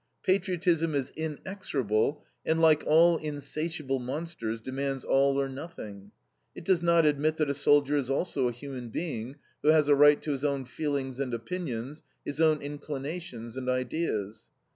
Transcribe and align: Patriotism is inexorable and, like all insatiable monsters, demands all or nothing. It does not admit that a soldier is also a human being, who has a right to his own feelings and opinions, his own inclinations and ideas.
Patriotism 0.23 0.95
is 0.95 1.11
inexorable 1.11 2.25
and, 2.43 2.59
like 2.59 2.83
all 2.87 3.17
insatiable 3.17 3.99
monsters, 3.99 4.59
demands 4.59 5.05
all 5.05 5.39
or 5.39 5.47
nothing. 5.47 6.09
It 6.55 6.65
does 6.65 6.81
not 6.81 7.05
admit 7.05 7.37
that 7.37 7.51
a 7.51 7.53
soldier 7.53 7.97
is 7.97 8.09
also 8.09 8.47
a 8.47 8.51
human 8.51 8.89
being, 8.89 9.35
who 9.61 9.67
has 9.69 9.87
a 9.87 9.93
right 9.95 10.19
to 10.23 10.31
his 10.31 10.43
own 10.43 10.65
feelings 10.65 11.19
and 11.19 11.35
opinions, 11.35 12.01
his 12.25 12.41
own 12.41 12.63
inclinations 12.63 13.55
and 13.55 13.69
ideas. 13.69 14.47